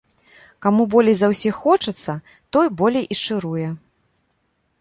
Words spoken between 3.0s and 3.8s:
і шчыруе.